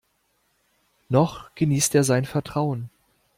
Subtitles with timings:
[1.09, 2.89] Noch genießt er sein Vertrauen.